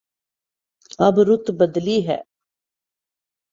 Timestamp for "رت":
1.27-1.45